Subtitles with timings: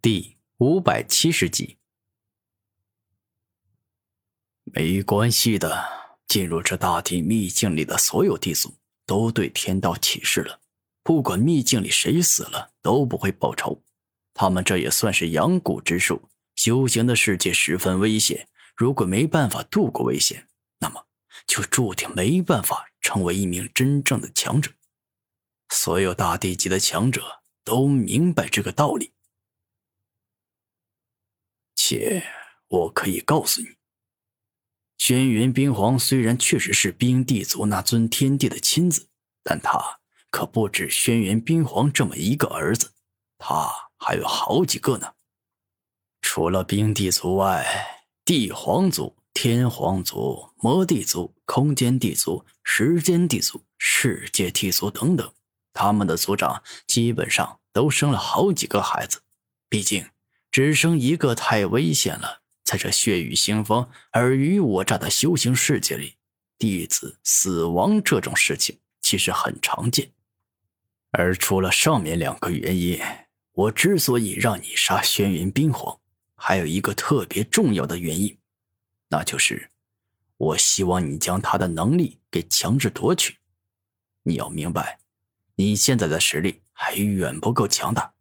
[0.00, 1.76] 第五百七十集。
[4.62, 5.88] 没关系的，
[6.28, 10.60] 进入这大地秘境里的所有地族都对天道起誓了，
[11.02, 13.82] 不管秘境里谁死了都不会报仇。
[14.34, 20.46] 他们这也算是阳谷之术，修行的世界十分危险，如果没办法度过危险，
[20.78, 21.08] 那么
[21.44, 24.70] 就注定没办法成为一名真正的强者。
[25.70, 29.12] 所有大地级的强者都明白这个道理。
[31.80, 32.24] 且
[32.66, 33.68] 我可以告诉你，
[34.98, 39.08] 轩辕冰皇虽然确实是冰帝族那尊天帝的亲子，
[39.44, 42.90] 但他可不止轩辕冰皇这么一个儿子，
[43.38, 45.14] 他还有好几个呢。
[46.20, 47.64] 除了冰帝族外，
[48.24, 55.32] 帝皇族、天皇族、魔帝族、空间帝族、时间帝族、世界帝族等等，
[55.72, 59.22] 他们的族长基本上都生了好几个孩子，
[59.68, 60.04] 毕竟。
[60.50, 66.16] 只生一个太危险了，在这血雨腥风、尔虞我诈的修行世界里，
[66.56, 70.10] 弟子死亡这种事情其实很常见。
[71.10, 73.00] 而除了上面两个原因，
[73.52, 76.00] 我之所以让你杀轩辕冰皇，
[76.34, 78.38] 还有一个特别重要的原因，
[79.08, 79.70] 那就是
[80.36, 83.36] 我希望你将他的能力给强制夺取。
[84.22, 84.98] 你要明白，
[85.56, 88.14] 你现在的实力还远不够强大，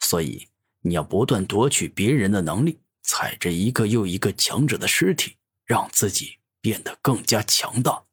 [0.00, 0.48] 所以。
[0.86, 8.04] 你要不断夺取别人的能力，踩着一个又一个强者的尸体，让自己变得更加强大。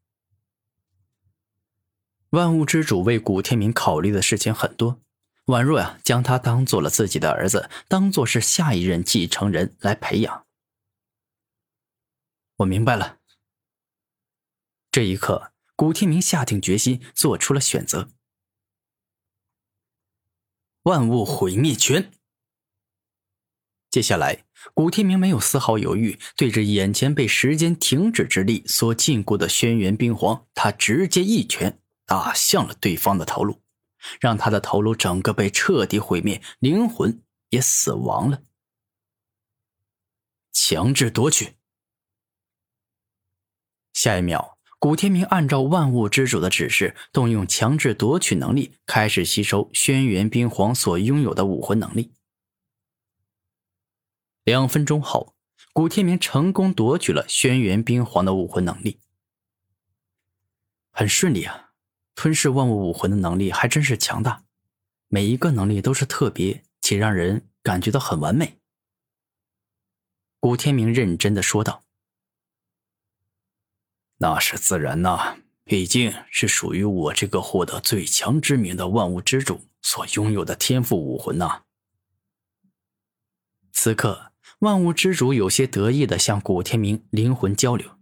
[2.31, 4.99] 万物之主为古天明考虑的事情很多，
[5.45, 10.47] 宛若呀，将他当做了自己的儿子，当做是下一任继承人来培养。
[12.57, 13.19] 我明白了。
[14.89, 18.09] 这一刻，古天明下定决心，做出了选择。
[20.83, 22.11] 万物毁灭拳。
[23.93, 33.61] 接下来，古天明没有丝毫犹豫，对着眼前被时间停止之力所禁锢的轩辕冰皇，他直接一拳打向了对方的头颅，
[34.19, 38.41] 让他的头颅整个被彻底毁灭，灵魂也死亡了。
[40.51, 41.53] 强制夺取。
[43.93, 52.11] 下一秒，古天明按照万物之主的指示，动用强制夺取能力，开始吸收轩辕冰皇所拥有的武魂能力。
[54.43, 55.35] 两分钟后，
[55.71, 58.99] 古天明成功夺取了轩辕冰皇的武魂能力，
[60.91, 61.71] 很顺利啊！
[62.13, 64.43] 吞噬万物武魂的能力还真是强大，
[65.07, 68.59] 每一个能力都是特别且让人感觉到很完美。
[70.41, 71.85] 古天明认真的说道
[74.19, 81.63] ：“那是自然呐，毕竟是属于我这个获得最强之名的万物之主所拥有的天赋武魂呐。”
[83.71, 84.32] 此刻。
[84.63, 87.99] 万物之主有些得意的向古天明灵魂交流。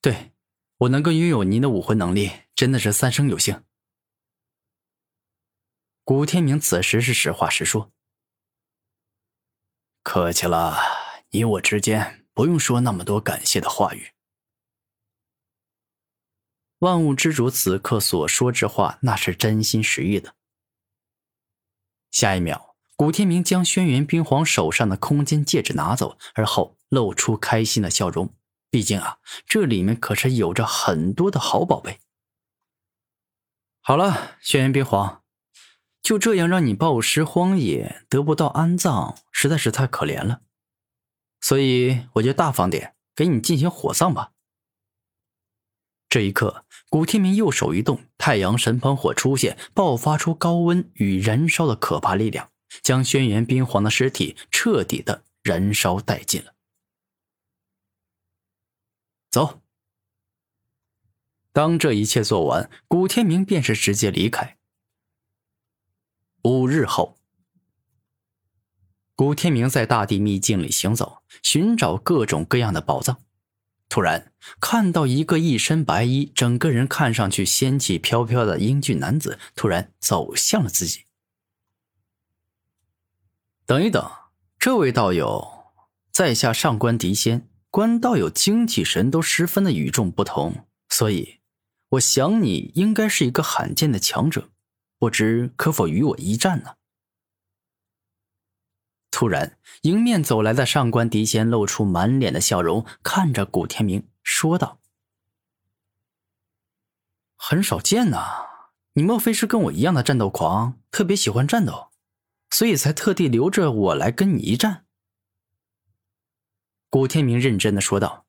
[0.00, 0.30] 对，
[0.76, 3.64] 我能够拥有您的武魂能力，真的是三生有幸。
[6.04, 7.90] 古天明此时是实话实说。
[10.04, 10.78] 客气了，
[11.30, 14.12] 你我之间不用说那么多感谢的话语。
[16.78, 20.36] 万物之主此刻所说之话，那是真心实意的。
[22.12, 22.71] 下一秒。
[23.02, 28.32] 古天明将轩辕冰皇手上的空间戒指拿走，而后露出开心的笑容。
[28.70, 31.98] 毕竟啊，这里面可是有着很多的好宝贝。
[33.80, 35.24] 好了，轩辕冰皇，
[36.00, 40.42] 就这样让你暴尸荒野，得不到安葬，实在是太可怜了。
[41.40, 44.30] 所以我就大方点，给你进行火葬吧。
[46.08, 52.51] 这一刻，古天明右手一动，太阳神喷火出现，爆发出高温与燃烧的可怕力量。
[52.82, 56.54] 将轩辕冰皇的尸体彻底的燃烧殆尽了。
[59.30, 59.60] 走。
[61.52, 64.56] 当这一切做完，古天明便是直接离开。
[66.44, 67.18] 五日后，
[69.14, 73.22] 古天明在大地秘境里行走，寻找各种各样的宝藏。
[73.90, 81.04] 突然，看到一个一身白衣、整个人看上去仙气飘飘的英俊男子，突然走向了自己。
[83.64, 84.10] 等一等，
[84.58, 85.72] 这位道友，
[86.10, 91.40] 在下上官狄仙，观道友精气神都十分的与众不同，所以，
[91.90, 94.50] 我想你应该是一个罕见的强者，
[94.98, 96.74] 不知可否与我一战呢？
[99.12, 104.80] 突然，迎面走来的上官狄仙露出满脸的笑容，看着古天明说道
[107.36, 108.18] ：“很少见呐，
[108.94, 111.90] 你莫非是跟我一样的战斗狂，特别喜欢战斗？”
[112.52, 114.84] 所以才特地留着我来跟你一战。”
[116.90, 118.26] 古天明认真的说道：“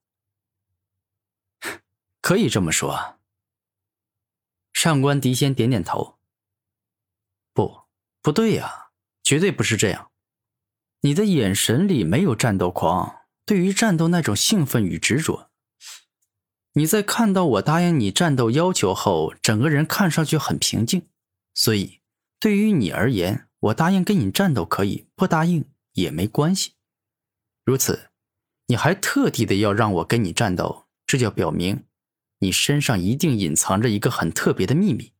[2.21, 3.19] 可以这么说。”
[4.71, 6.17] 上官迪仙点点头
[7.53, 7.81] ：“不，
[8.21, 8.91] 不对呀，
[9.21, 10.09] 绝对不是这样。
[11.01, 15.51] 你的眼神里没有战斗狂，对于战斗那种兴奋与执着。
[16.75, 21.07] 你在看到我答应你战斗要求后，整个人看上去很平静。
[21.53, 21.99] 所以，
[22.39, 26.73] 对于你而言，我答应跟你战斗可以，不答应也没关系。
[27.65, 28.09] 如此。”
[28.67, 31.85] 你还特地的要让我跟你战斗，这就表明，
[32.39, 35.11] 你身上一定隐藏着一个很特别的秘密，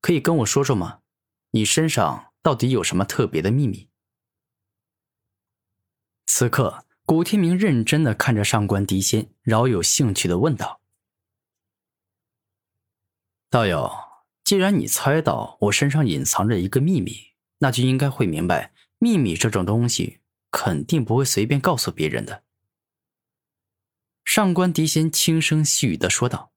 [0.00, 1.02] 可以跟我说说吗？
[1.50, 3.90] 你身上到底有什么特别的秘密？
[6.24, 10.80] 此刻，古天明认真的看着上官迪仙，饶有兴趣的问道
[13.50, 13.92] ：“道友，
[14.42, 20.20] 既然你猜到我身上隐藏着一个秘密，那就应该会明白，秘密这种东西
[20.50, 22.42] 肯定不会随便告诉别人的。”
[24.24, 26.52] 上官迪仙轻声细语的说道：“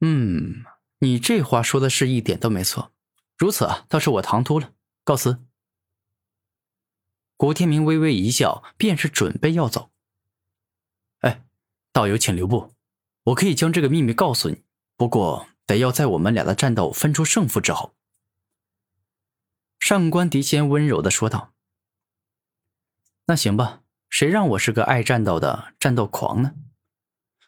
[0.00, 0.64] 嗯，
[0.98, 2.92] 你这话说的是一点都没错。
[3.36, 4.72] 如此啊，倒是我唐突了，
[5.04, 5.38] 告辞。”
[7.36, 9.90] 古天明微微一笑，便是准备要走。
[11.20, 11.44] 哎，
[11.92, 12.72] 道友请留步，
[13.24, 14.62] 我可以将这个秘密告诉你，
[14.96, 17.94] 不过得要在我们俩的战斗分出胜负之后。”
[19.82, 21.54] 上官迪仙温柔的说道
[23.26, 26.52] ：“那行吧。”谁让我是个爱战斗的战斗狂呢？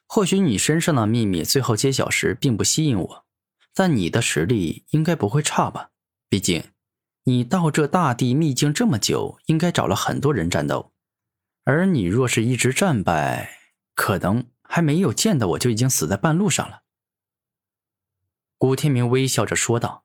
[0.08, 3.24] 或许你身上的秘密最后揭晓时并不吸引我，
[3.72, 5.90] 但你的实力应该不会差吧？
[6.28, 6.64] 毕竟，
[7.22, 10.92] 你到这大地秘境这么久，应该找了很多人战斗。
[11.62, 13.60] 而你若是一直战败，
[13.94, 16.82] 可能还没有见到我就已经死在半路上了。
[18.58, 20.03] 古天明微笑着说道：“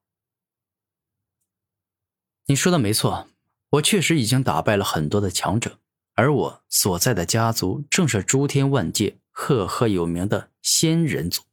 [2.49, 3.27] 你说的没错，
[3.69, 5.77] 我确实已经打败了很多的强者。”
[6.15, 11.43] 而我所在的家族正是诸天万界赫赫有名的仙人族，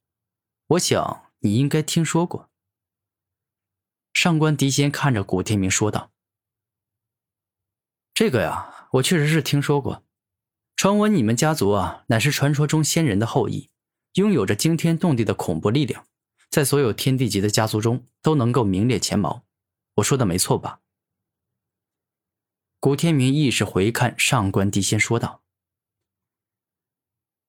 [0.68, 2.48] 我想你应该听说过。
[4.12, 6.10] 上官迪仙看着古天明说道
[8.12, 10.02] ：“这个呀，我确实是听说过。
[10.74, 13.68] 传闻你们家族啊，乃是传说中仙人的后裔，
[14.14, 16.06] 拥有着惊天动地的恐怖力量，
[16.50, 19.44] 在所有天地级的家族中都能够名列前茅。
[19.96, 20.80] 我说的没错吧？”
[22.78, 25.42] 古天明亦是回看上官迪仙，说道：“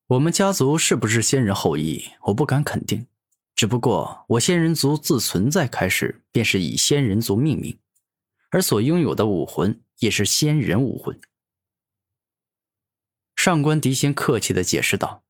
[0.07, 2.11] 我们家族是不是仙人后裔？
[2.23, 3.07] 我不敢肯定。
[3.53, 7.79] 只不过我仙人族自存在开始，便是以仙人族命名，
[8.51, 11.19] 而所拥有的武魂也是仙人武魂。”
[13.35, 15.23] 上官迪仙客气的解释道：“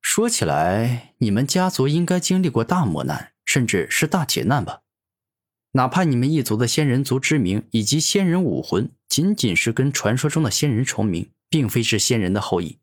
[0.00, 4.82] 说起来，你们家族应该经历过大磨难，甚至是大劫难吧？”
[5.72, 12.78] 哪怕你们一族的仙人族之名以及仙人武魂仅仅是跟传说中的仙人重名，并非是仙人的后裔，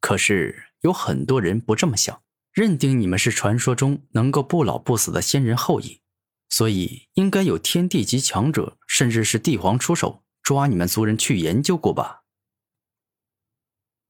[0.00, 6.00] 可是有很多人不这么想，认定你们是传说中能够不老不死的仙人后裔，
[6.48, 12.22] 所以应该有天地级强者，甚至是帝皇出手抓你们族人去研究过吧？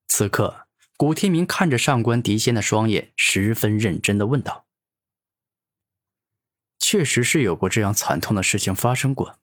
[0.07, 0.67] 此刻，
[0.97, 4.67] 古天明看着上官迪仙的双眼，十分认真的问道。
[6.93, 9.39] 确实是有过这样惨痛的事情发生过，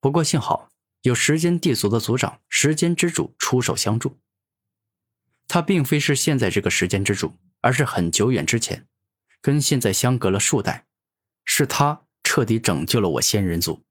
[0.00, 0.68] 不过幸好
[1.02, 4.18] 有时间地族的族长时间之主出手相助。
[5.46, 8.88] 他并非是现在这个时间之主，而是很久远之前，
[9.40, 10.86] 跟现在相隔了数代，
[11.44, 13.84] 是他彻底拯救了我仙人族。